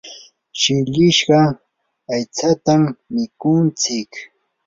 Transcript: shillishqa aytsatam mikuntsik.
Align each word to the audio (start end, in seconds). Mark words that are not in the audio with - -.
shillishqa 0.61 1.39
aytsatam 2.13 2.81
mikuntsik. 3.13 4.11